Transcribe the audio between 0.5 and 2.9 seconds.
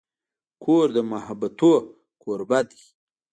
کور د محبتونو کوربه دی.